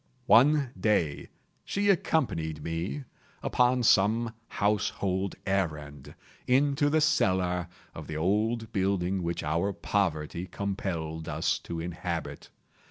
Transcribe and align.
One 0.25 0.71
day 0.79 1.29
she 1.63 1.91
accompanied 1.91 2.63
me, 2.63 3.03
upon 3.43 3.83
some 3.83 4.33
household 4.47 5.35
errand, 5.45 6.15
into 6.47 6.89
the 6.89 7.01
cellar 7.01 7.67
of 7.93 8.07
the 8.07 8.17
old 8.17 8.71
building 8.73 9.21
which 9.21 9.43
our 9.43 9.71
poverty 9.71 10.47
compelled 10.47 11.29
us 11.29 11.59
to 11.69 11.79
inhabit. 11.79 12.49